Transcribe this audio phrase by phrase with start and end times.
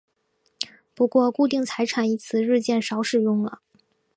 [0.95, 3.61] 不过固定财产一词日渐少使用了。